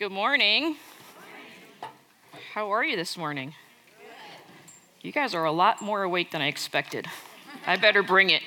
[0.00, 0.76] Good morning.
[2.54, 3.52] How are you this morning?
[5.02, 7.06] You guys are a lot more awake than I expected.
[7.66, 8.40] I better bring it.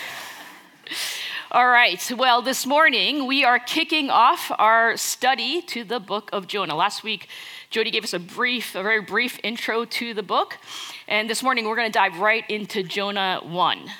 [1.50, 6.46] All right, well, this morning we are kicking off our study to the book of
[6.46, 6.76] Jonah.
[6.76, 7.28] Last week,
[7.68, 10.56] Jody gave us a brief, a very brief intro to the book,
[11.08, 13.90] and this morning we're going to dive right into Jonah 1.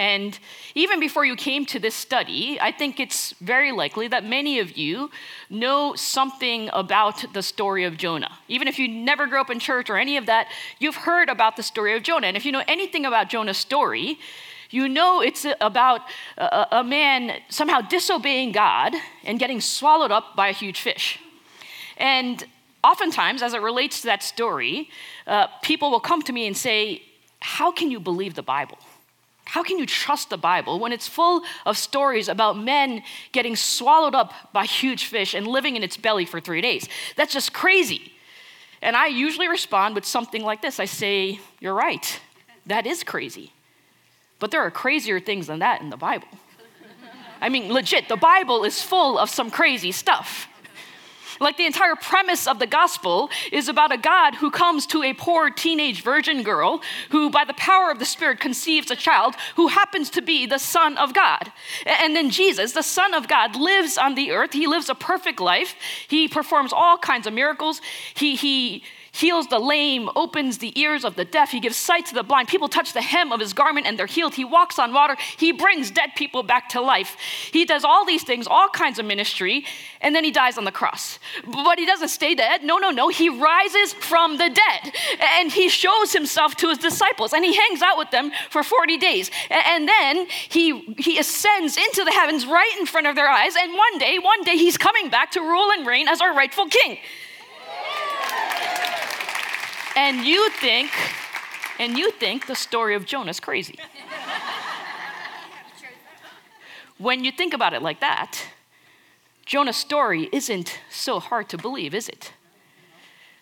[0.00, 0.38] And
[0.74, 4.78] even before you came to this study, I think it's very likely that many of
[4.78, 5.10] you
[5.50, 8.38] know something about the story of Jonah.
[8.48, 11.56] Even if you never grew up in church or any of that, you've heard about
[11.56, 12.28] the story of Jonah.
[12.28, 14.18] And if you know anything about Jonah's story,
[14.70, 16.00] you know it's about
[16.38, 21.18] a, a man somehow disobeying God and getting swallowed up by a huge fish.
[21.98, 22.42] And
[22.82, 24.88] oftentimes, as it relates to that story,
[25.26, 27.02] uh, people will come to me and say,
[27.40, 28.78] How can you believe the Bible?
[29.50, 34.14] How can you trust the Bible when it's full of stories about men getting swallowed
[34.14, 36.88] up by huge fish and living in its belly for three days?
[37.16, 38.12] That's just crazy.
[38.80, 42.20] And I usually respond with something like this I say, You're right.
[42.66, 43.52] That is crazy.
[44.38, 46.28] But there are crazier things than that in the Bible.
[47.40, 50.46] I mean, legit, the Bible is full of some crazy stuff.
[51.38, 55.12] Like the entire premise of the gospel is about a God who comes to a
[55.12, 59.68] poor teenage virgin girl who, by the power of the Spirit, conceives a child who
[59.68, 61.52] happens to be the Son of God.
[61.86, 64.52] And then Jesus, the Son of God, lives on the earth.
[64.52, 65.76] He lives a perfect life.
[66.08, 67.80] He performs all kinds of miracles.
[68.14, 68.82] He, he,
[69.12, 72.48] heals the lame, opens the ears of the deaf, he gives sight to the blind.
[72.48, 74.34] People touch the hem of his garment and they're healed.
[74.34, 77.16] He walks on water, he brings dead people back to life.
[77.52, 79.64] He does all these things, all kinds of ministry,
[80.00, 81.18] and then he dies on the cross.
[81.44, 82.64] But he doesn't stay dead.
[82.64, 83.08] No, no, no.
[83.08, 87.82] He rises from the dead and he shows himself to his disciples and he hangs
[87.82, 89.30] out with them for 40 days.
[89.50, 93.54] And then he, he ascends into the heavens right in front of their eyes.
[93.56, 96.66] And one day, one day, he's coming back to rule and reign as our rightful
[96.68, 96.98] king.
[100.02, 100.90] And you think,
[101.78, 103.78] and you think the story of Jonah is crazy.
[106.96, 108.42] when you think about it like that,
[109.44, 112.32] Jonah's story isn't so hard to believe, is it?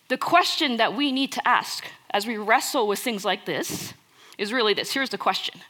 [0.08, 3.94] The question that we need to ask as we wrestle with things like this
[4.36, 4.92] is really this.
[4.92, 5.60] Here's the question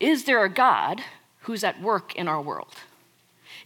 [0.00, 1.02] Is there a God
[1.40, 2.74] who's at work in our world?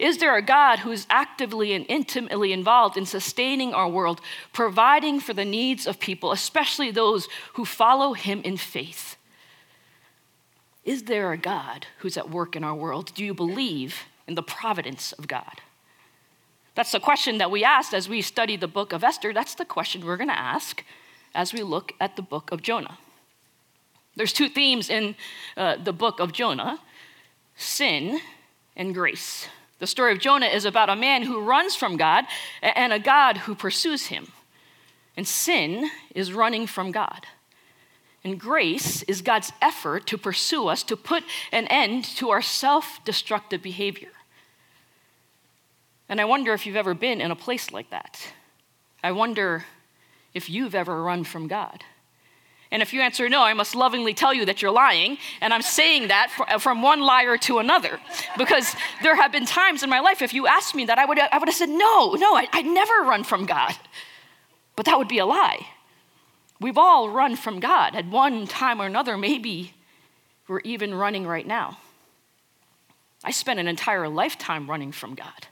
[0.02, 4.20] Is there a God who's actively and intimately involved in sustaining our world,
[4.52, 9.14] providing for the needs of people, especially those who follow him in faith?
[10.84, 13.12] Is there a God who's at work in our world?
[13.14, 15.60] Do you believe in the providence of God?
[16.74, 19.32] That's the question that we asked as we studied the book of Esther.
[19.32, 20.82] That's the question we're going to ask
[21.32, 22.98] as we look at the book of Jonah.
[24.16, 25.14] There's two themes in
[25.56, 26.80] uh, the book of Jonah
[27.54, 28.18] sin
[28.74, 29.46] and grace.
[29.82, 32.24] The story of Jonah is about a man who runs from God
[32.62, 34.28] and a God who pursues him.
[35.16, 37.26] And sin is running from God.
[38.22, 43.04] And grace is God's effort to pursue us, to put an end to our self
[43.04, 44.12] destructive behavior.
[46.08, 48.24] And I wonder if you've ever been in a place like that.
[49.02, 49.64] I wonder
[50.32, 51.82] if you've ever run from God.
[52.72, 55.18] And if you answer no, I must lovingly tell you that you're lying.
[55.42, 58.00] And I'm saying that uh, from one liar to another.
[58.38, 61.18] Because there have been times in my life, if you asked me that, I would,
[61.18, 63.74] I would have said, no, no, I, I'd never run from God.
[64.74, 65.66] But that would be a lie.
[66.60, 69.18] We've all run from God at one time or another.
[69.18, 69.74] Maybe
[70.48, 71.78] we're even running right now.
[73.22, 75.46] I spent an entire lifetime running from God.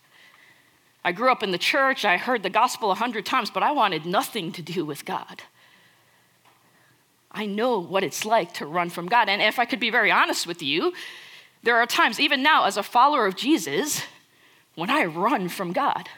[1.04, 3.72] I grew up in the church, I heard the gospel a hundred times, but I
[3.72, 5.42] wanted nothing to do with God.
[7.32, 9.28] I know what it's like to run from God.
[9.28, 10.92] And if I could be very honest with you,
[11.62, 14.02] there are times, even now, as a follower of Jesus,
[14.74, 16.08] when I run from God.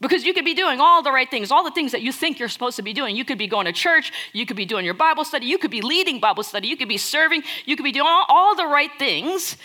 [0.00, 2.38] Because you could be doing all the right things, all the things that you think
[2.38, 3.16] you're supposed to be doing.
[3.16, 5.70] You could be going to church, you could be doing your Bible study, you could
[5.70, 8.66] be leading Bible study, you could be serving, you could be doing all, all the
[8.66, 9.56] right things.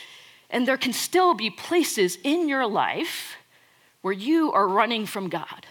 [0.49, 3.37] And there can still be places in your life
[4.01, 5.65] where you are running from God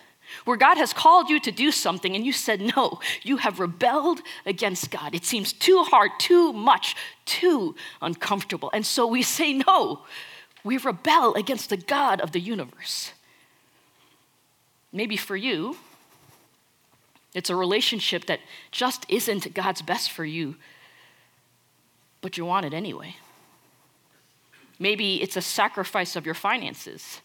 [0.45, 4.21] where God has called you to do something and you said no, you have rebelled
[4.47, 5.15] against God.
[5.15, 8.71] It seems too hard, too much, too uncomfortable.
[8.73, 10.03] And so we say no.
[10.65, 13.13] We rebel against the God of the universe.
[14.93, 15.77] Maybe for you,
[17.35, 18.41] it's a relationship that
[18.71, 20.57] just isn't God's best for you,
[22.21, 23.17] but you want it anyway.
[24.79, 27.21] Maybe it's a sacrifice of your finances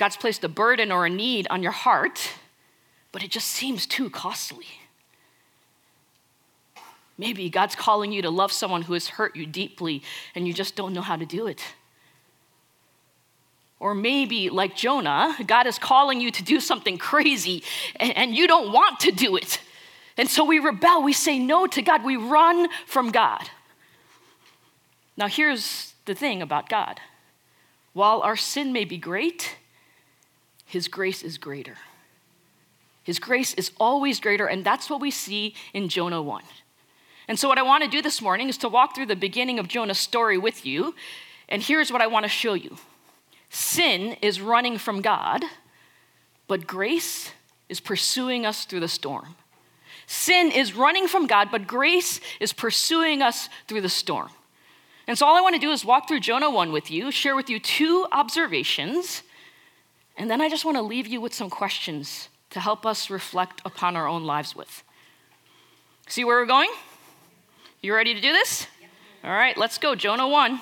[0.00, 2.30] God's placed a burden or a need on your heart,
[3.12, 4.64] but it just seems too costly.
[7.18, 10.02] Maybe God's calling you to love someone who has hurt you deeply
[10.34, 11.62] and you just don't know how to do it.
[13.78, 17.62] Or maybe, like Jonah, God is calling you to do something crazy
[17.96, 19.60] and, and, you don't want to do it.
[20.16, 23.50] And so we rebel, we say no to God, we run from God.
[25.18, 27.00] Now, here's the thing about God
[27.92, 29.56] while our sin may be great,
[30.70, 31.78] His grace is greater.
[33.02, 36.44] His grace is always greater, and that's what we see in Jonah 1.
[37.26, 39.58] And so, what I want to do this morning is to walk through the beginning
[39.58, 40.94] of Jonah's story with you.
[41.48, 42.76] And here's what I want to show you
[43.48, 45.42] sin is running from God,
[46.46, 47.32] but grace
[47.68, 49.34] is pursuing us through the storm.
[50.06, 54.30] Sin is running from God, but grace is pursuing us through the storm.
[55.08, 57.34] And so, all I want to do is walk through Jonah 1 with you, share
[57.34, 59.24] with you two observations,
[60.20, 63.62] and then I just want to leave you with some questions to help us reflect
[63.64, 64.84] upon our own lives with.
[66.08, 66.70] See where we're going?
[67.80, 68.66] You ready to do this?
[69.24, 69.94] All right, let's go.
[69.94, 70.60] Jonah 1.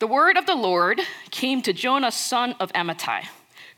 [0.00, 1.00] The word of the Lord
[1.30, 3.26] came to Jonah, son of Amittai.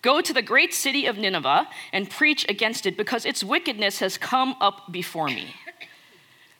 [0.01, 4.17] Go to the great city of Nineveh and preach against it, because its wickedness has
[4.17, 5.55] come up before me.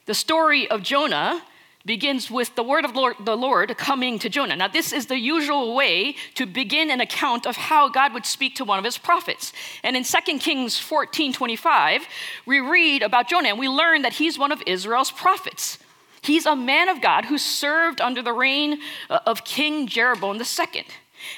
[0.05, 1.41] The story of Jonah
[1.85, 4.55] begins with the word of Lord, the Lord coming to Jonah.
[4.55, 8.55] Now, this is the usual way to begin an account of how God would speak
[8.55, 9.51] to one of his prophets.
[9.83, 12.05] And in 2 Kings 14 25,
[12.45, 15.77] we read about Jonah and we learn that he's one of Israel's prophets.
[16.21, 20.85] He's a man of God who served under the reign uh, of King Jeroboam II.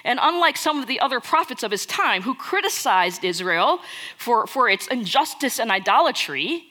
[0.04, 3.80] And unlike some of the other prophets of his time who criticized Israel
[4.18, 6.68] for, for its injustice and idolatry,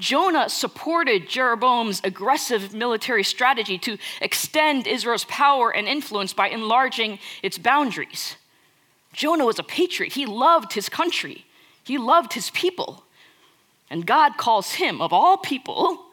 [0.00, 7.58] Jonah supported Jeroboam's aggressive military strategy to extend Israel's power and influence by enlarging its
[7.58, 8.36] boundaries.
[9.12, 10.14] Jonah was a patriot.
[10.14, 11.44] He loved his country,
[11.84, 13.04] he loved his people.
[13.92, 16.06] And God calls him, of all people,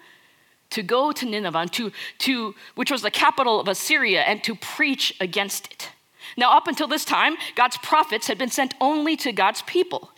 [0.71, 5.15] to go to Nineveh, to, to, which was the capital of Assyria, and to preach
[5.21, 5.91] against it.
[6.35, 10.09] Now, up until this time, God's prophets had been sent only to God's people.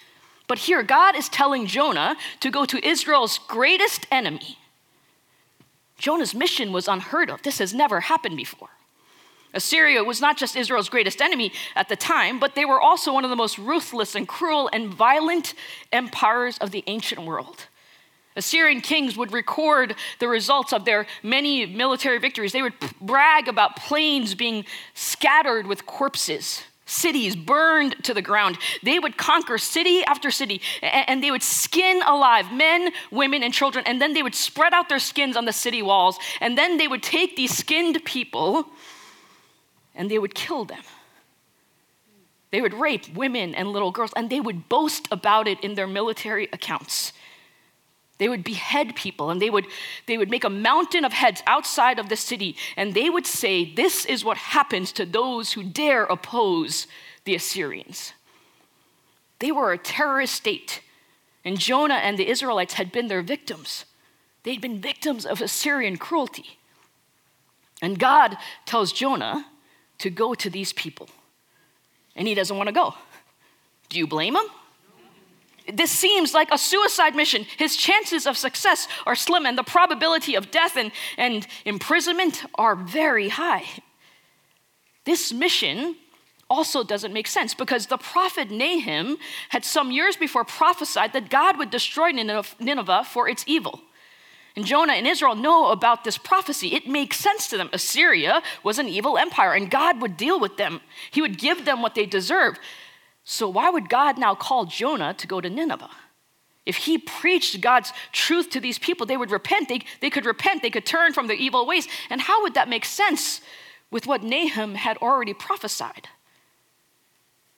[0.50, 4.58] But here, God is telling Jonah to go to Israel's greatest enemy.
[6.00, 7.44] Jonah's mission was unheard of.
[7.44, 8.70] This has never happened before.
[9.54, 13.24] Assyria was not just Israel's greatest enemy at the time, but they were also one
[13.24, 15.54] of the most ruthless and cruel and violent
[15.92, 17.68] empires of the ancient world.
[18.36, 22.54] Assyrian kings would record the results of their many military victories.
[22.54, 28.58] They would brag about plains being scattered with corpses cities burned to the ground.
[28.84, 33.86] They would conquer city after city and they would skin alive men, women, and children.
[33.88, 36.18] And then they would spread out their skins on the city walls.
[36.42, 38.66] And then they would take these skinned people
[39.96, 40.84] and they would kill them.
[42.52, 45.88] They would rape women and little girls and they would boast about it in their
[45.88, 47.14] military accounts.
[48.20, 49.66] They would behead people and they would,
[50.06, 52.56] they would make a mountain of heads outside of the city.
[52.78, 56.86] And they would say, This is what happens to those who dare oppose
[57.24, 58.14] the Assyrians.
[59.40, 60.82] They were a terrorist state,
[61.46, 63.86] and Jonah and the Israelites had been their victims.
[64.44, 66.60] They'd been victims of Assyrian cruelty.
[67.82, 69.46] And God tells Jonah
[70.00, 71.08] to go to these people,
[72.18, 72.96] and he doesn't want to go.
[73.88, 74.46] Do you blame him?
[75.74, 77.46] This seems like a suicide mission.
[77.58, 82.76] His chances of success are slim, and the probability of death and, and imprisonment are
[82.76, 83.66] very high.
[85.06, 85.96] This mission
[86.50, 89.18] also doesn't make sense because the prophet Nahum
[89.50, 93.82] had some years before prophesied that God would destroy Nineveh for its evil.
[94.56, 96.74] And Jonah and Israel know about this prophecy.
[96.74, 97.70] It makes sense to them.
[97.72, 100.82] Assyria was an evil empire, and God would deal with them.
[101.12, 102.60] He would give them what they deserve.
[103.32, 105.92] So, why would God now call Jonah to go to Nineveh?
[106.66, 109.70] If he preached God's truth to these people, they would repent.
[109.70, 110.64] They, they could repent.
[110.64, 111.88] They could turn from their evil ways.
[112.10, 113.42] And how would that make sense
[113.92, 116.10] with what Nahum had already prophesied?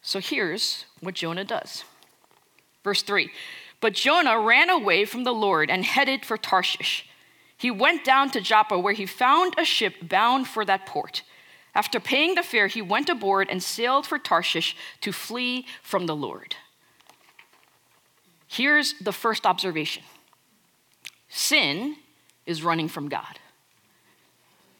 [0.01, 1.85] So here's what Jonah does.
[2.83, 3.31] Verse 3
[3.79, 7.07] But Jonah ran away from the Lord and headed for Tarshish.
[7.55, 11.23] He went down to Joppa, where he found a ship bound for that port.
[11.73, 16.15] After paying the fare, he went aboard and sailed for Tarshish to flee from the
[16.15, 16.55] Lord.
[18.47, 20.03] Here's the first observation
[21.29, 21.95] sin
[22.45, 23.39] is running from God.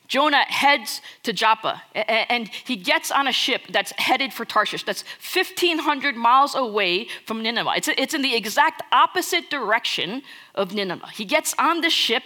[0.10, 5.06] Jonah heads to Joppa and he gets on a ship that's headed for Tarshish, that's
[5.34, 7.72] 1,500 miles away from Nineveh.
[7.78, 10.22] It's, in the exact opposite direction
[10.54, 11.08] of Nineveh.
[11.14, 12.24] He gets on the ship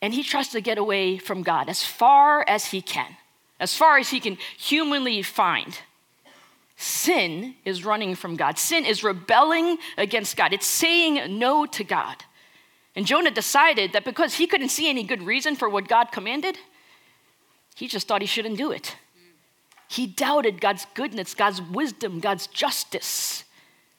[0.00, 3.16] and he tries to get away from God as far as he can
[3.60, 5.78] as far as he can humanly find.
[6.76, 8.58] Sin is running from God.
[8.58, 10.52] Sin is rebelling against God.
[10.52, 12.24] It's saying no to God.
[12.96, 16.58] And Jonah decided that because he couldn't see any good reason for what God commanded,
[17.74, 18.96] he just thought he shouldn't do it.
[19.88, 23.44] He doubted God's goodness, God's wisdom, God's justice,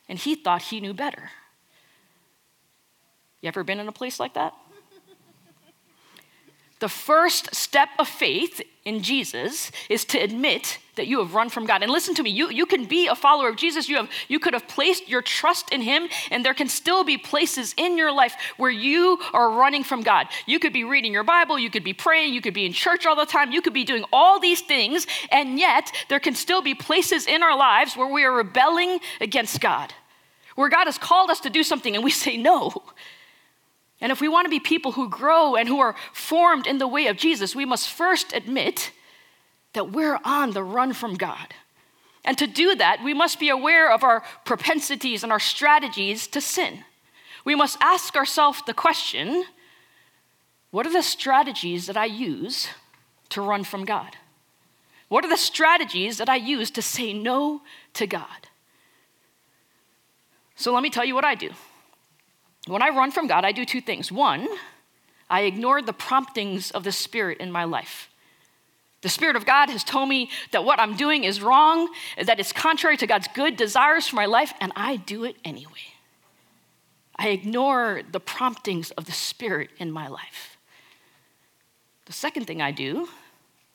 [0.09, 1.29] and he thought he knew better.
[3.41, 4.53] You ever been in a place like that?
[6.79, 11.65] The first step of faith in Jesus is to admit that you have run from
[11.65, 11.82] God.
[11.84, 13.88] And listen to me, you, you can be a follower of Jesus.
[13.88, 17.17] You, have, you could have placed your trust in Him, and there can still be
[17.17, 20.27] places in your life where you are running from God.
[20.46, 23.05] You could be reading your Bible, you could be praying, you could be in church
[23.05, 26.62] all the time, you could be doing all these things, and yet there can still
[26.62, 29.94] be places in our lives where we are rebelling against God,
[30.55, 32.84] where God has called us to do something and we say no.
[34.02, 36.88] And if we want to be people who grow and who are formed in the
[36.88, 38.92] way of Jesus, we must first admit
[39.74, 41.54] that we're on the run from God.
[42.24, 46.42] And to do that, we must be aware of our propensities and our strategies to
[46.42, 46.84] sin.
[47.46, 49.46] We must ask ourselves the question
[50.72, 52.68] what are the strategies that I use
[53.30, 54.18] to run from God?
[55.08, 57.62] What are the strategies that I use to say no
[57.94, 58.50] to God?
[60.56, 61.52] So let me tell you what I do.
[62.67, 64.12] When I run from God, I do two things.
[64.12, 64.48] One,
[65.29, 68.10] I ignore the promptings of the Spirit in my life.
[69.01, 71.89] The Spirit of God has told me that what I'm doing is wrong,
[72.24, 75.93] that it's contrary to God's good desires for my life, and I do it anyway.
[77.15, 80.57] I ignore the promptings of the Spirit in my life.
[82.05, 83.07] The second thing I do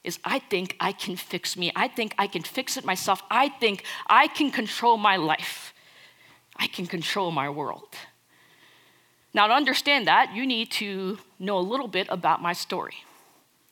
[0.03, 1.71] is I think I can fix me.
[1.77, 3.23] I think I can fix it myself.
[3.31, 5.75] I think I can control my life.
[6.57, 7.89] I can control my world.
[9.33, 13.05] Now, to understand that, you need to know a little bit about my story.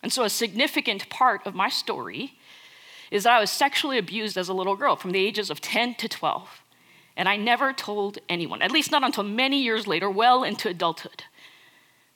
[0.02, 2.38] And so, a significant part of my story
[3.10, 5.94] is that I was sexually abused as a little girl from the ages of 10
[5.96, 6.62] to 12.
[7.16, 11.24] And I never told anyone, at least not until many years later, well into adulthood.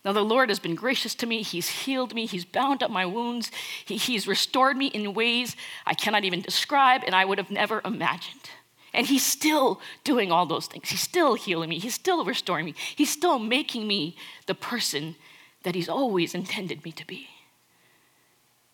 [0.05, 1.43] Now, the Lord has been gracious to me.
[1.43, 2.27] He's healed me.
[2.27, 3.51] He's bound up my wounds.
[3.85, 5.57] He, he's restored me in ways
[5.87, 8.51] I cannot even describe and I would have never imagined.
[8.95, 10.91] And he's still doing all those things.
[10.91, 11.79] He's still healing me.
[11.79, 12.75] He's still restoring me.
[12.95, 15.17] He's still making me the person
[15.63, 17.29] that he's always intended me to be.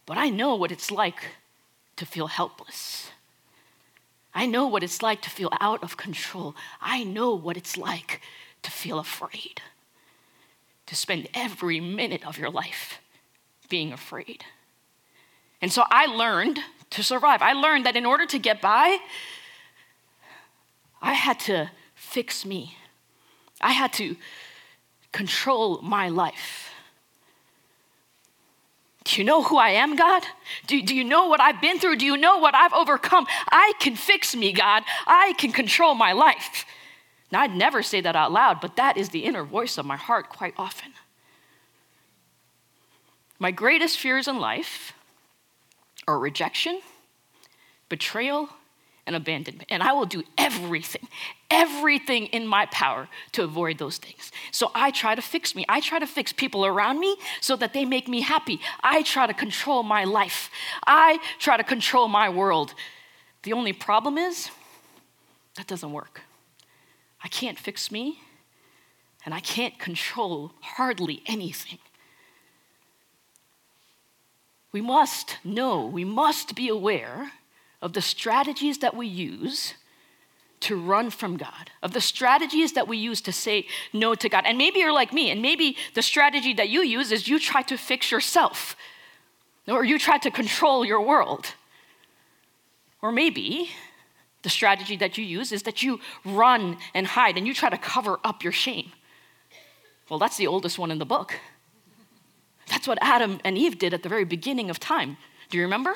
[0.07, 1.27] But I know what it's like
[1.97, 3.11] to feel helpless.
[4.35, 6.55] I know what it's like to feel out of control.
[6.81, 8.21] I know what it's like
[8.63, 9.61] to feel afraid,
[10.87, 13.01] to spend every minute of your life
[13.69, 14.45] being afraid.
[15.61, 16.61] And so I learned
[16.91, 17.43] to survive.
[17.43, 18.99] I learned that in order to get by,
[21.01, 22.77] I had to fix me.
[23.61, 24.17] I had to
[25.13, 26.71] control my life.
[29.05, 30.23] Do you know who I am, God?
[30.67, 31.97] Do, do you know what I've been through?
[31.97, 33.27] Do you know what I've overcome?
[33.49, 34.83] I can fix me, God.
[35.07, 36.67] I can control my life.
[37.33, 39.97] Now, I'd never say that out loud, but that is the inner voice of my
[39.97, 40.93] heart quite often.
[43.39, 44.93] My greatest fears in life
[46.07, 46.81] are rejection,
[47.89, 48.51] betrayal,
[49.09, 49.67] and abandonment.
[49.71, 51.09] And I will do everything,
[51.51, 54.31] everything in my power to avoid those things.
[54.53, 55.65] So I try to fix me.
[55.67, 58.61] I try to fix people around me so that they make me happy.
[58.83, 60.51] I try to control my life.
[60.87, 62.75] I try to control my world.
[63.45, 64.51] The only problem is
[65.57, 66.21] that doesn't work.
[67.25, 68.21] I can't fix me,
[69.25, 71.79] and I can't control hardly anything.
[74.71, 77.33] We must know, we must be aware
[77.81, 79.75] of the strategies that we use
[80.61, 84.45] to run from God, of the strategies that we use to say no to God.
[84.45, 87.63] And maybe you're like me, and maybe the strategy that you use is you try
[87.63, 88.75] to fix yourself,
[89.69, 91.55] or you try to control your world.
[93.01, 93.71] Or maybe
[94.43, 97.79] the strategy that you use is that you run and hide and you try to
[97.79, 98.91] cover up your shame.
[100.09, 101.39] Well, that's the oldest one in the book.
[102.69, 105.17] That's what Adam and Eve did at the very beginning of time.
[105.51, 105.95] Do you remember?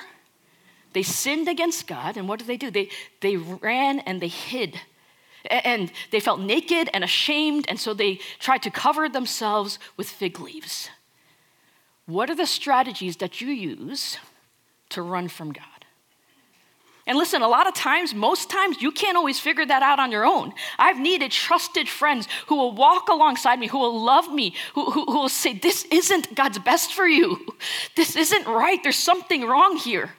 [0.92, 2.70] They sinned against God, and what did they do?
[2.70, 2.88] They,
[3.20, 4.80] they ran and they hid.
[5.50, 10.38] And they felt naked and ashamed, and so they tried to cover themselves with fig
[10.38, 10.88] leaves.
[12.06, 14.18] What are the strategies that you use
[14.90, 15.64] to run from God?
[17.06, 20.12] And listen, a lot of times, most times, you can't always figure that out on
[20.12, 20.52] your own.
[20.78, 25.04] I've needed trusted friends who will walk alongside me, who will love me, who, who,
[25.06, 27.44] who will say, This isn't God's best for you.
[27.96, 28.80] This isn't right.
[28.82, 30.10] There's something wrong here.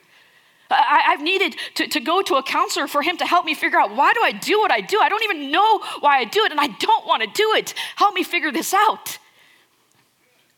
[0.70, 3.78] I, have needed to, to go to a counselor for him to help me figure
[3.78, 4.98] out why do I do what I do?
[5.00, 7.74] I don't even know why I do it, and I don't want to do it.
[7.96, 9.18] Help me figure this out.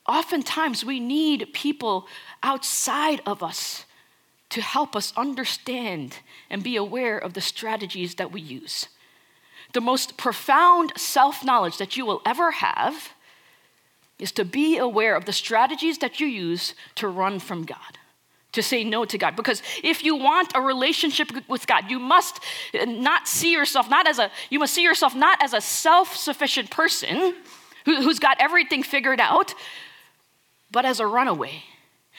[0.06, 2.06] Oftentimes, we need people
[2.42, 3.84] outside of us
[4.50, 8.88] to help us understand and be aware of the strategies that we use.
[9.72, 13.10] The most profound self knowledge that you will ever have
[14.18, 17.98] is to be aware of the strategies that you use to run from God
[18.56, 19.36] to say no to God.
[19.36, 22.40] Because if you want a relationship with God, you must
[22.74, 26.70] not see yourself not as a, you must see yourself not as a self sufficient
[26.70, 27.34] person
[27.84, 29.54] who, who's got everything figured out,
[30.70, 31.62] but as a runaway.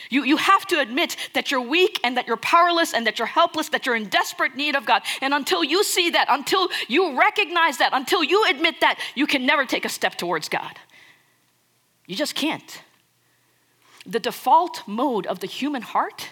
[0.10, 3.28] You, you have to admit that you're weak and that you're powerless and that you're
[3.28, 5.02] helpless, that you're in desperate need of God.
[5.22, 9.46] And until you see that, until you recognize that, until you admit that, you can
[9.46, 10.78] never take a step towards God.
[12.06, 12.82] You just can't.
[14.08, 16.30] The default mode of the human heart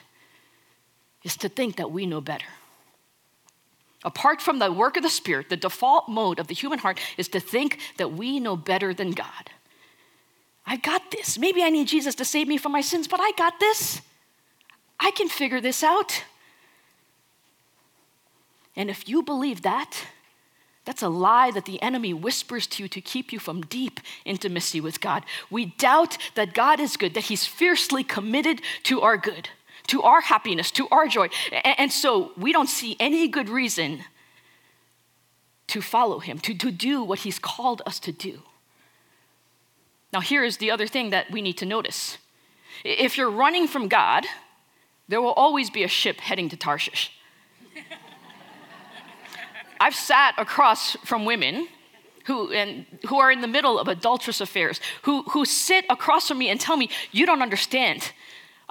[1.24, 2.46] is to think that we know better.
[4.06, 7.28] Apart from the work of the Spirit, the default mode of the human heart is
[7.30, 9.50] to think that we know better than God.
[10.66, 11.38] I got this.
[11.38, 14.02] Maybe I need Jesus to save me from my sins, but I got this.
[15.00, 16.24] I can figure this out.
[18.76, 19.98] And if you believe that,
[20.86, 24.80] that's a lie that the enemy whispers to you to keep you from deep intimacy
[24.80, 25.24] with God.
[25.50, 29.50] We doubt that God is good, that He's fiercely committed to our good,
[29.88, 31.30] to our happiness, to our joy.
[31.64, 34.04] And so we don't see any good reason
[35.68, 38.44] to follow Him, to, to do what He's called us to do.
[40.14, 42.20] Now, here is the other thing that we need to notice
[42.84, 44.26] if you're running from God,
[45.08, 47.12] there will always be a ship heading to Tarshish.
[49.86, 51.68] I've sat across from women
[52.24, 56.40] who, and, who are in the middle of adulterous affairs, who, who sit across from
[56.40, 58.12] me and tell me, You don't understand.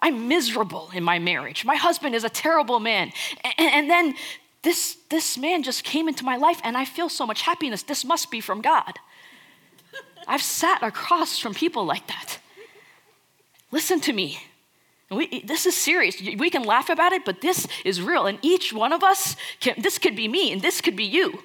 [0.00, 1.64] I'm miserable in my marriage.
[1.64, 3.12] My husband is a terrible man.
[3.44, 4.16] And, and then
[4.62, 7.84] this, this man just came into my life, and I feel so much happiness.
[7.84, 8.94] This must be from God.
[10.26, 12.38] I've sat across from people like that.
[13.70, 14.40] Listen to me.
[15.14, 16.20] We, this is serious.
[16.20, 18.26] We can laugh about it, but this is real.
[18.26, 21.42] And each one of us, can, this could be me and this could be you.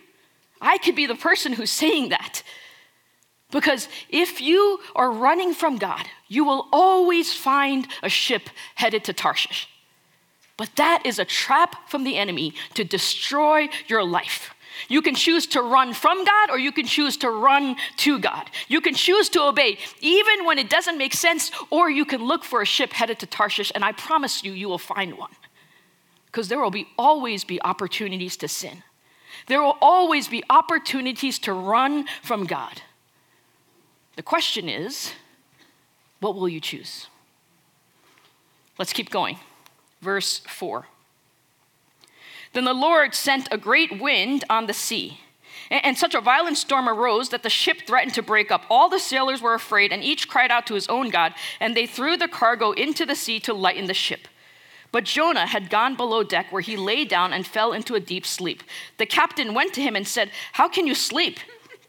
[0.61, 2.43] I could be the person who's saying that.
[3.51, 9.13] Because if you are running from God, you will always find a ship headed to
[9.13, 9.67] Tarshish.
[10.57, 14.53] But that is a trap from the enemy to destroy your life.
[14.87, 18.49] You can choose to run from God or you can choose to run to God.
[18.67, 22.43] You can choose to obey even when it doesn't make sense, or you can look
[22.43, 25.31] for a ship headed to Tarshish, and I promise you, you will find one.
[26.25, 28.83] Because there will be always be opportunities to sin.
[29.47, 32.81] There will always be opportunities to run from God.
[34.15, 35.13] The question is,
[36.19, 37.07] what will you choose?
[38.77, 39.39] Let's keep going.
[40.01, 40.85] Verse 4.
[42.53, 45.19] Then the Lord sent a great wind on the sea.
[45.69, 48.65] And such a violent storm arose that the ship threatened to break up.
[48.69, 51.85] All the sailors were afraid, and each cried out to his own God, and they
[51.85, 54.27] threw the cargo into the sea to lighten the ship.
[54.91, 58.25] But Jonah had gone below deck, where he lay down and fell into a deep
[58.25, 58.63] sleep.
[58.97, 61.39] The captain went to him and said, How can you sleep?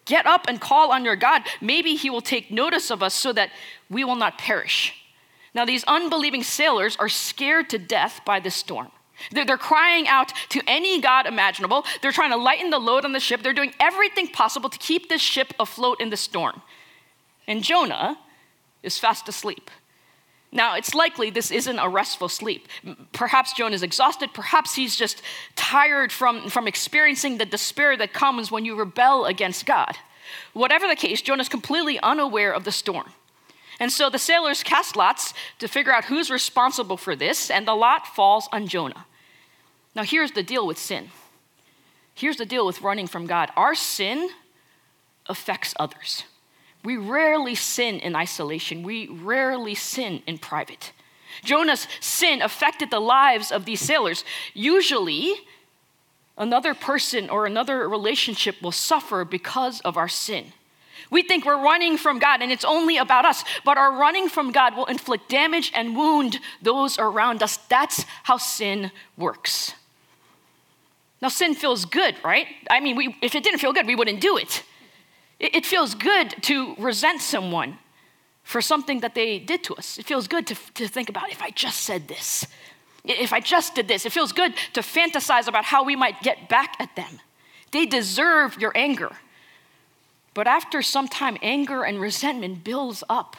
[0.05, 1.43] Get up and call on your God.
[1.63, 3.51] Maybe he will take notice of us so that
[3.89, 4.95] we will not perish.
[5.55, 8.91] Now, these unbelieving sailors are scared to death by this storm.
[9.31, 11.85] They're, crying out to any God imaginable.
[12.01, 13.43] They're trying to lighten the load on the ship.
[13.43, 16.63] They're doing everything possible to keep this ship afloat in the storm.
[17.47, 18.19] And Jonah
[18.83, 19.71] is fast asleep.
[20.53, 22.67] Now, it's likely this isn't a restful sleep.
[23.13, 24.31] Perhaps Jonah is exhausted.
[24.35, 25.23] Perhaps he's just
[25.55, 29.97] tired from, from experiencing the despair that comes when you rebel against God.
[30.53, 33.11] Whatever the case, Jonah is completely unaware of the storm.
[33.79, 37.75] And so the sailors cast lots to figure out who's responsible for this, and the
[37.75, 39.07] lot falls on Jonah.
[39.95, 41.11] Now, here's the deal with sin.
[42.15, 43.51] Here's the deal with running from God.
[43.57, 44.31] Our sin
[45.27, 46.25] affects others.
[46.85, 50.93] We rarely sin in isolation, we rarely sin in private.
[51.45, 54.25] Jonah's sin affected the lives of these sailors.
[54.53, 55.35] Usually,
[56.37, 60.53] another person or another relationship will suffer because of our sin.
[61.11, 64.53] We think we're running from God and it's only about us, but our running from
[64.53, 67.57] God will inflict damage and wound those around us.
[67.69, 69.75] That's how sin works.
[71.23, 72.47] Now, sin feels good, right?
[72.71, 74.63] I mean, we, if it didn't feel good, we wouldn't do it.
[75.39, 75.55] it.
[75.55, 77.79] It feels good to resent someone
[78.43, 79.99] for something that they did to us.
[79.99, 82.47] It feels good to, to think about if I just said this,
[83.05, 84.07] if I just did this.
[84.07, 87.21] It feels good to fantasize about how we might get back at them.
[87.71, 89.11] They deserve your anger.
[90.33, 93.37] But after some time, anger and resentment builds up,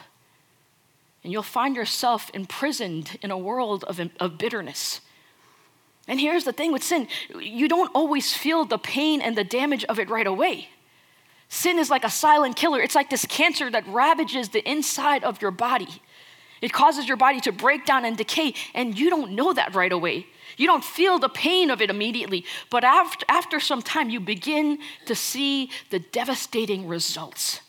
[1.24, 5.02] and you'll find yourself imprisoned in a world of, of bitterness
[6.08, 7.08] and here's the thing with sin
[7.40, 10.70] you don't always feel the pain and the damage of it right away.
[11.50, 15.42] Sin is like a silent killer, it's like this cancer that ravages the inside of
[15.42, 16.02] your body.
[16.62, 19.92] It causes your body to break down and decay, and you don't know that right
[19.92, 20.28] away.
[20.58, 24.78] You don't feel the pain of it immediately, but after, after some time, you begin
[25.08, 27.62] to see the devastating results.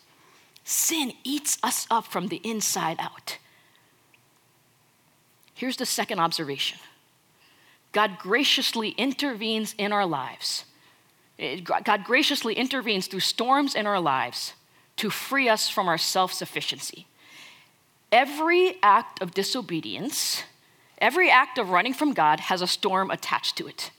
[0.63, 3.37] Sin eats us up from the inside out.
[5.55, 6.77] Here's the second observation
[7.93, 10.65] God graciously intervenes in our lives.
[11.63, 14.53] God graciously intervenes through storms in our lives
[14.97, 17.07] to free us from our self sufficiency.
[18.11, 20.43] Every act of disobedience,
[20.99, 23.91] every act of running from God has a storm attached to it.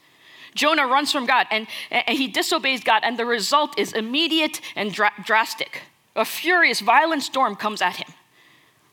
[0.54, 4.92] Jonah runs from God and, and he disobeys God, and the result is immediate and
[4.92, 5.82] dra- drastic.
[6.14, 8.12] A furious, violent storm comes at him.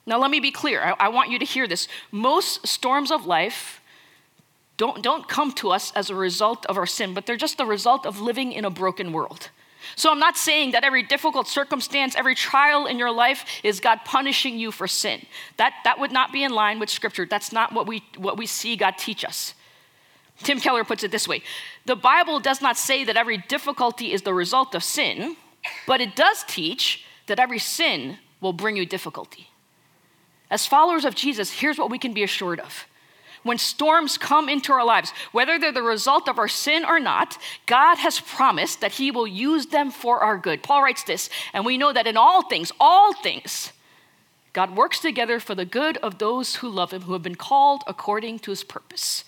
[0.07, 0.81] Now, let me be clear.
[0.81, 1.87] I, I want you to hear this.
[2.11, 3.80] Most storms of life
[4.81, 7.67] don't, don't come to us as a result of our sin, but they're just the
[7.67, 9.51] result of living in a broken world.
[9.95, 13.99] So I'm not saying that every difficult circumstance, every trial in your life is God
[14.05, 15.23] punishing you for sin.
[15.57, 17.27] That, that would not be in line with Scripture.
[17.27, 19.53] That's not what we, what we see God teach us.
[20.39, 21.43] Tim Keller puts it this way
[21.85, 25.35] The Bible does not say that every difficulty is the result of sin,
[25.85, 29.51] but it does teach that every sin will bring you difficulty.
[30.49, 32.87] As followers of Jesus, here's what we can be assured of
[33.43, 37.37] when storms come into our lives, whether they're the result of our sin or not,
[37.65, 40.63] God has promised that He will use them for our good.
[40.63, 43.71] Paul writes this, and we know that in all things, all things,
[44.53, 47.83] God works together for the good of those who love Him, who have been called
[47.87, 49.23] according to His purpose.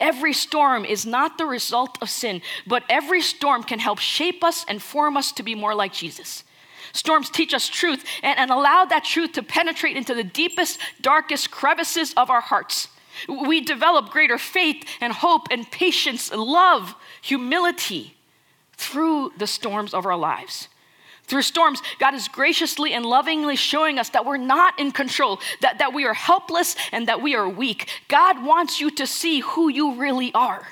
[0.00, 4.64] Every storm is not the result of sin, but every storm can help shape us
[4.68, 6.44] and form us to be more like Jesus.
[6.92, 11.50] Storms teach us truth and, and allow that truth to penetrate into the deepest, darkest
[11.50, 12.88] crevices of our hearts.
[13.28, 18.16] We develop greater faith and hope and patience, love, humility
[18.72, 20.68] through the storms of our lives.
[21.24, 25.78] Through storms, God is graciously and lovingly showing us that we're not in control, that,
[25.78, 27.88] that we are helpless and that we are weak.
[28.06, 30.64] God wants you to see who you really are.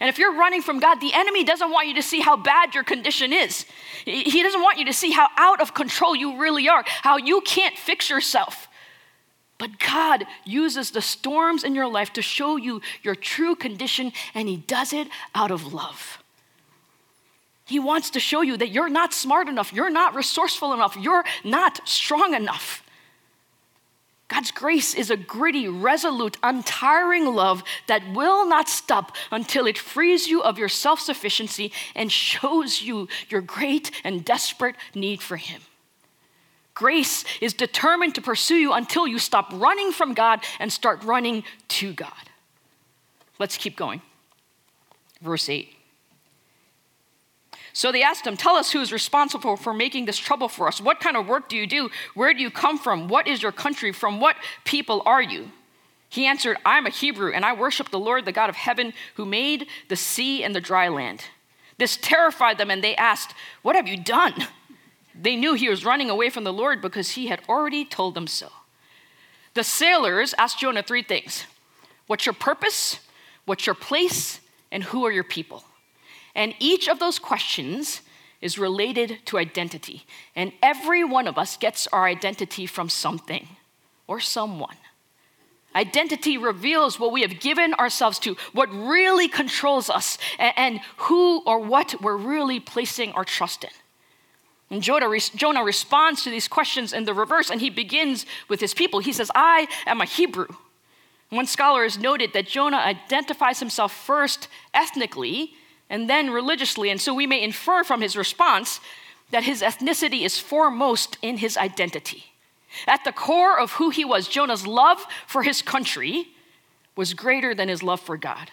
[0.00, 2.74] And if you're running from God, the enemy doesn't want you to see how bad
[2.74, 3.64] your condition is.
[4.04, 7.40] He doesn't want you to see how out of control you really are, how you
[7.40, 8.67] can't fix yourself.
[9.58, 14.48] But God uses the storms in your life to show you your true condition, and
[14.48, 16.22] He does it out of love.
[17.64, 21.24] He wants to show you that you're not smart enough, you're not resourceful enough, you're
[21.44, 22.82] not strong enough.
[24.28, 30.28] God's grace is a gritty, resolute, untiring love that will not stop until it frees
[30.28, 35.62] you of your self sufficiency and shows you your great and desperate need for Him.
[36.78, 41.42] Grace is determined to pursue you until you stop running from God and start running
[41.66, 42.12] to God.
[43.40, 44.00] Let's keep going.
[45.20, 45.74] Verse 8.
[47.72, 50.80] So they asked him, Tell us who is responsible for making this trouble for us.
[50.80, 51.90] What kind of work do you do?
[52.14, 53.08] Where do you come from?
[53.08, 53.90] What is your country?
[53.90, 55.50] From what people are you?
[56.08, 59.24] He answered, I'm a Hebrew, and I worship the Lord, the God of heaven, who
[59.24, 61.24] made the sea and the dry land.
[61.76, 64.46] This terrified them, and they asked, What have you done?
[65.20, 68.28] They knew he was running away from the Lord because he had already told them
[68.28, 68.48] so.
[69.54, 71.44] The sailors asked Jonah three things
[72.06, 73.00] What's your purpose?
[73.44, 74.40] What's your place?
[74.70, 75.64] And who are your people?
[76.34, 78.02] And each of those questions
[78.40, 80.04] is related to identity.
[80.36, 83.48] And every one of us gets our identity from something
[84.06, 84.76] or someone.
[85.74, 91.58] Identity reveals what we have given ourselves to, what really controls us, and, who or
[91.58, 93.70] what we're really placing our trust in.
[94.70, 95.08] And Jonah,
[95.64, 99.00] responds to these questions in the reverse, and he begins with his people.
[99.00, 100.48] He says, I am a Hebrew.
[101.30, 105.52] One scholar has noted that Jonah identifies himself first ethnically
[105.90, 108.80] and then religiously, and so we may infer from his response
[109.30, 112.24] that his ethnicity is foremost in his identity.
[112.86, 116.28] At the core of who he was, Jonah's love for his country
[116.94, 118.50] was greater than his love for God.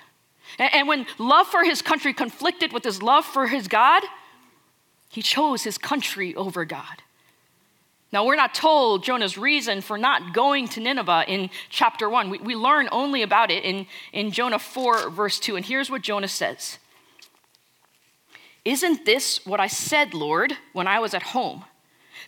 [0.57, 4.03] And when love for his country conflicted with his love for his God,
[5.15, 7.01] he chose his country over God.
[8.11, 12.29] Now, we're not told Jonah's reason for not going to Nineveh in chapter 1.
[12.29, 15.55] We, we learn only about it in, in Jonah 4, verse 2.
[15.55, 16.79] And here's what Jonah says
[18.65, 21.63] Isn't this what I said, Lord, when I was at home?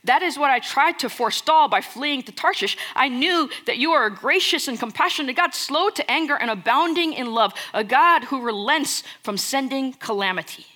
[0.05, 2.77] That is what I tried to forestall by fleeing to Tarshish.
[2.95, 7.11] I knew that you are a gracious and compassionate God, slow to anger and abounding
[7.11, 10.67] in love, a God who relents from sending calamity.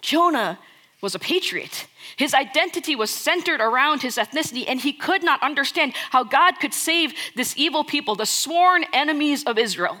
[0.00, 0.60] Jonah
[1.04, 1.86] was a patriot.
[2.16, 6.74] His identity was centered around his ethnicity, and he could not understand how God could
[6.74, 9.98] save this evil people, the sworn enemies of Israel.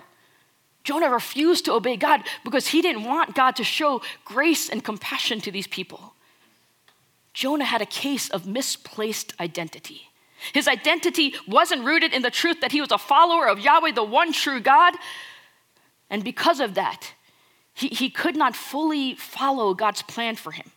[0.82, 5.40] Jonah refused to obey God because he didn't want God to show grace and compassion
[5.42, 6.14] to these people.
[7.34, 10.08] Jonah had a case of misplaced identity.
[10.52, 14.04] His identity wasn't rooted in the truth that he was a follower of Yahweh, the
[14.04, 14.94] one true God.
[16.10, 17.12] And because of that,
[17.74, 20.70] he, he could not fully follow God's plan for him.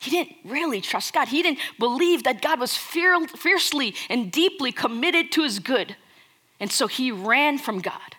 [0.00, 1.28] He didn't really trust God.
[1.28, 5.94] He didn't believe that God was fiercely and deeply committed to his good.
[6.58, 8.16] And so he ran from God.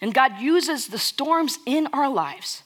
[0.00, 2.62] And God uses the storms in our lives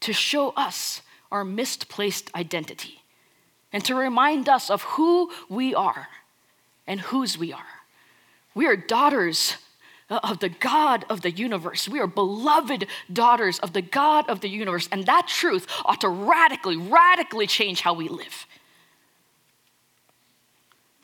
[0.00, 1.00] to show us
[1.32, 3.02] our misplaced identity
[3.72, 6.08] and to remind us of who we are
[6.86, 7.64] and whose we are.
[8.54, 9.56] We are daughters
[10.08, 11.88] Uh, of the God of the universe.
[11.88, 14.88] We are beloved daughters of the God of the universe.
[14.92, 18.46] And that truth ought to radically, radically change how we live.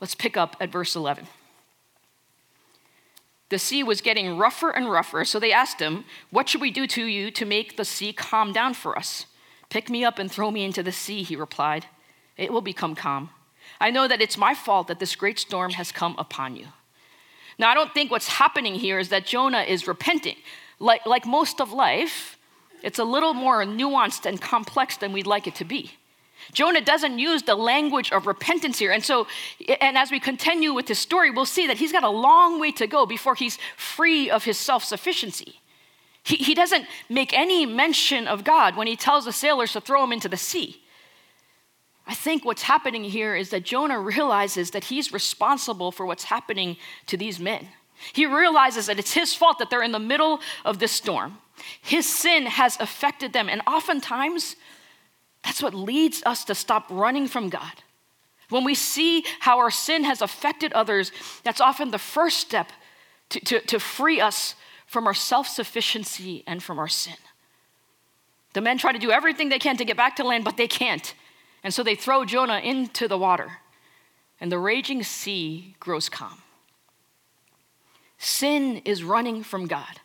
[0.00, 1.26] Let's pick up at verse 11.
[3.48, 6.86] The sea was getting rougher and rougher, so they asked him, What should we do
[6.86, 9.26] to you to make the sea calm down for us?
[9.68, 11.86] Pick me up and throw me into the sea, he replied.
[12.36, 13.30] It will become calm.
[13.80, 16.68] I know that it's my fault that this great storm has come upon you.
[17.62, 20.34] Now, I don't think what's happening here is that Jonah is repenting.
[20.80, 22.36] Like, like most of life,
[22.82, 25.92] it's a little more nuanced and complex than we'd like it to be.
[26.52, 28.90] Jonah doesn't use the language of repentance here.
[28.90, 29.28] And so,
[29.80, 32.72] and as we continue with his story, we'll see that he's got a long way
[32.72, 35.60] to go before he's free of his self sufficiency.
[36.24, 40.02] He, he doesn't make any mention of God when he tells the sailors to throw
[40.02, 40.81] him into the sea.
[42.06, 46.76] I think what's happening here is that Jonah realizes that he's responsible for what's happening
[47.06, 47.68] to these men.
[48.12, 51.38] He realizes that it's his fault that they're in the middle of this storm.
[51.80, 54.56] His sin has affected them, and oftentimes
[55.44, 57.72] that's what leads us to stop running from God.
[58.48, 61.12] When we see how our sin has affected others,
[61.44, 62.70] that's often the first step
[63.30, 64.54] to, to, to free us
[64.86, 67.16] from our self sufficiency and from our sin.
[68.52, 70.68] The men try to do everything they can to get back to land, but they
[70.68, 71.14] can't.
[71.64, 73.58] And so they throw Jonah into the water,
[74.40, 76.38] and the raging sea grows calm.
[78.18, 80.00] Sin is running from God.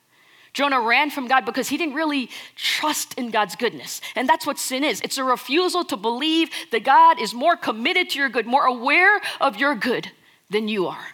[0.54, 4.02] Jonah ran from God because he didn't really trust in God's goodness.
[4.15, 8.10] And that's what sin is it's a refusal to believe that God is more committed
[8.12, 10.12] to your good, more aware of your good
[10.50, 11.06] than you are.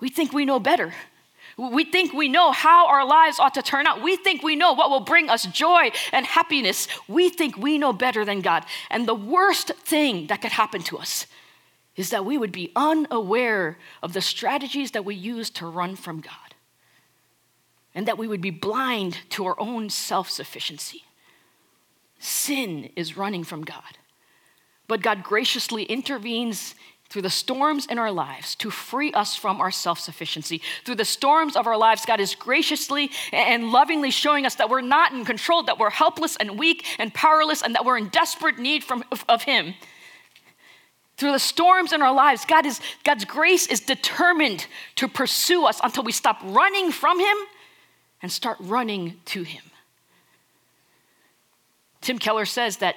[0.00, 0.92] We think we know better.
[1.56, 4.02] We think we know how our lives ought to turn out.
[4.02, 6.88] We think we know what will bring us joy and happiness.
[7.06, 8.64] We think we know better than God.
[8.90, 11.26] And the worst thing that could happen to us
[11.96, 16.20] is that we would be unaware of the strategies that we use to run from
[16.20, 16.34] God
[17.94, 21.04] and that we would be blind to our own self sufficiency.
[22.18, 23.98] Sin is running from God.
[24.88, 26.74] But God graciously intervenes
[27.10, 30.60] through the storms in our lives to free us from our self sufficiency.
[30.84, 34.80] Through the storms of our lives, God is graciously and lovingly showing us that we're
[34.80, 38.58] not in control, that we're helpless and weak and powerless, and that we're in desperate
[38.58, 39.74] need from, of, Him.
[41.16, 45.80] Through the storms in our lives, God is, God's grace is determined to pursue us
[45.84, 47.36] until we stop running from Him
[48.22, 49.62] and start running to Him.
[52.00, 52.96] Tim Keller says that,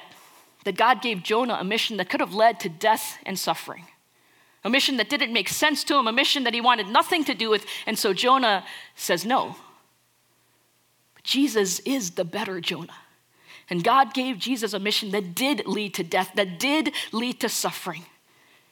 [0.64, 3.86] that God gave Jonah a mission that could have led to death and suffering
[4.68, 7.34] a mission that didn't make sense to him, a mission that he wanted nothing to
[7.34, 7.66] do with.
[7.86, 9.56] And so Jonah says no.
[11.16, 12.94] But Jesus is the better Jonah.
[13.70, 17.50] And God gave Jesus a mission that did lead to death, that did lead to
[17.50, 18.06] suffering.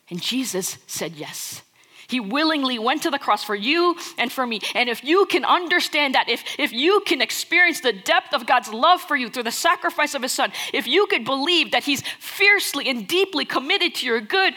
[0.09, 1.63] And Jesus said yes.
[2.07, 4.61] He willingly went to the cross for you and for me.
[4.75, 8.71] And if you can understand that, if, if you can experience the depth of God's
[8.71, 12.03] love for you through the sacrifice of His Son, if you could believe that He's
[12.19, 14.53] fiercely and deeply committed to your good,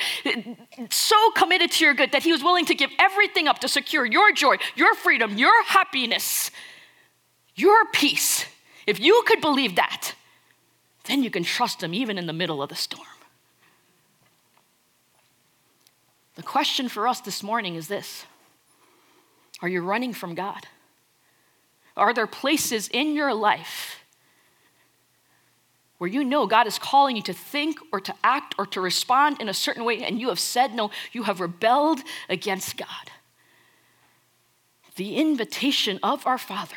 [0.91, 4.05] so committed to your good that He was willing to give everything up to secure
[4.05, 6.51] your joy, your freedom, your happiness,
[7.55, 8.45] your peace,
[8.87, 10.15] if you could believe that,
[11.05, 13.07] then you can trust Him even in the middle of the storm.
[16.39, 18.25] The question for us this morning is this
[19.61, 20.69] Are you running from God?
[21.97, 24.05] Are there places in your life
[25.99, 29.41] where you know God is calling you to think or to act or to respond
[29.41, 33.11] in a certain way and you have said no, you have rebelled against God?
[34.95, 36.77] The invitation of our Father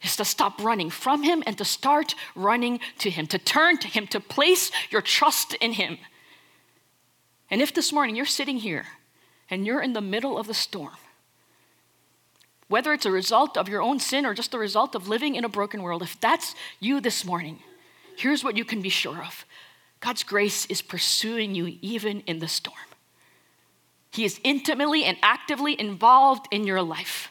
[0.00, 3.88] is to stop running from Him and to start running to Him, to turn to
[3.88, 5.98] Him, to place your trust in Him.
[7.50, 8.86] And if this morning you're sitting here
[9.48, 10.96] and you're in the middle of the storm,
[12.68, 15.44] whether it's a result of your own sin or just the result of living in
[15.44, 17.58] a broken world, if that's you this morning,
[18.16, 19.44] here's what you can be sure of
[19.98, 22.76] God's grace is pursuing you even in the storm.
[24.12, 27.30] He is intimately and actively involved in your life.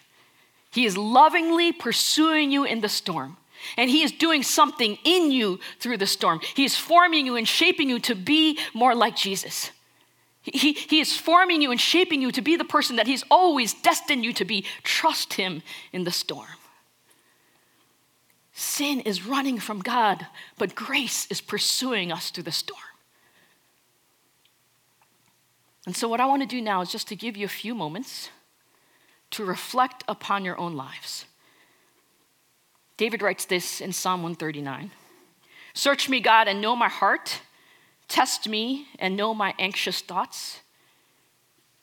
[0.71, 3.37] He is lovingly pursuing you in the storm.
[3.75, 6.39] And He is doing something in you through the storm.
[6.55, 9.71] He is forming you and shaping you to be more like Jesus.
[10.53, 13.73] He, he is forming you and shaping you to be the person that He's always
[13.73, 14.65] destined you to be.
[14.83, 16.47] Trust Him in the storm.
[18.53, 22.79] Sin is running from God, but grace is pursuing us through the storm.
[25.85, 27.73] And so, what I want to do now is just to give you a few
[27.73, 28.29] moments
[29.31, 31.25] to reflect upon your own lives.
[32.97, 34.91] David writes this in Psalm 139
[35.73, 37.41] Search me, God, and know my heart.
[38.09, 40.59] Test me and know my anxious thoughts.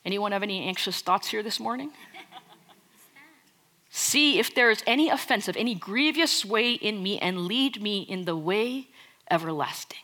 [0.05, 1.91] Anyone have any anxious thoughts here this morning?
[3.89, 8.25] See if there is any offensive, any grievous way in me, and lead me in
[8.25, 8.87] the way
[9.31, 9.99] everlasting.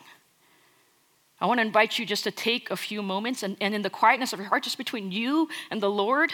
[1.39, 3.89] I want to invite you just to take a few moments and, and in the
[3.89, 6.31] quietness of your heart, just between you and the Lord,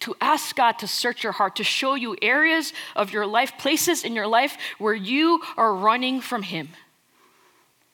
[0.00, 4.02] to ask God to search your heart, to show you areas of your life, places
[4.02, 6.70] in your life where you are running from Him.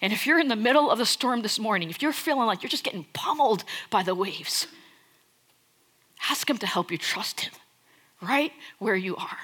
[0.01, 2.63] And if you're in the middle of the storm this morning, if you're feeling like
[2.63, 4.67] you're just getting pummeled by the waves,
[6.31, 7.53] ask Him to help you trust Him
[8.21, 9.39] right where you are.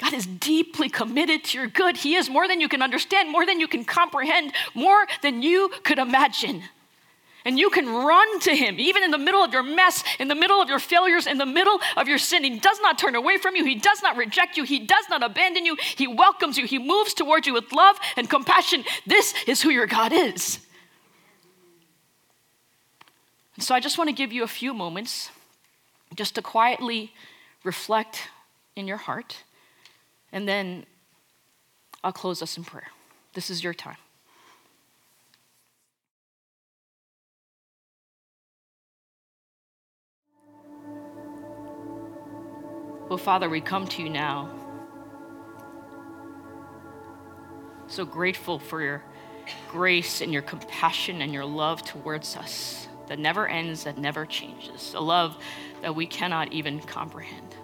[0.00, 1.96] God is deeply committed to your good.
[1.96, 5.70] He is more than you can understand, more than you can comprehend, more than you
[5.84, 6.62] could imagine.
[7.44, 10.34] And you can run to Him, even in the middle of your mess, in the
[10.34, 12.44] middle of your failures, in the middle of your sin.
[12.44, 13.64] He does not turn away from you.
[13.64, 14.64] He does not reject you.
[14.64, 15.76] He does not abandon you.
[15.96, 16.66] He welcomes you.
[16.66, 18.84] He moves towards you with love and compassion.
[19.06, 20.58] This is who your God is.
[23.56, 25.30] And so I just want to give you a few moments
[26.14, 27.12] just to quietly
[27.62, 28.28] reflect
[28.74, 29.44] in your heart,
[30.32, 30.86] and then
[32.02, 32.88] I'll close us in prayer.
[33.34, 33.96] This is your time.
[43.10, 44.48] Well, Father, we come to you now.
[47.88, 49.02] So grateful for your
[49.68, 54.94] grace and your compassion and your love towards us that never ends, that never changes.
[54.94, 55.36] A love
[55.82, 57.56] that we cannot even comprehend.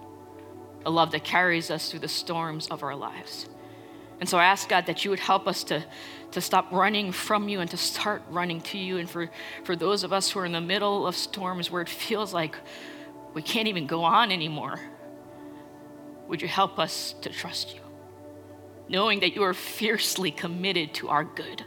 [0.84, 3.46] A love that carries us through the storms of our lives.
[4.18, 5.84] And so I ask God that you would help us to,
[6.32, 8.96] to stop running from you and to start running to you.
[8.96, 9.30] And for,
[9.62, 12.56] for those of us who are in the middle of storms where it feels like
[13.32, 14.80] we can't even go on anymore,
[16.28, 17.80] would you help us to trust you?
[18.88, 21.64] Knowing that you are fiercely committed to our good,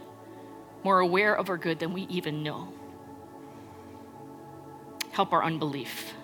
[0.82, 2.72] more aware of our good than we even know.
[5.12, 6.14] Help our unbelief.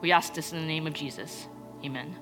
[0.00, 1.48] We ask this in the name of Jesus.
[1.84, 2.14] Amen.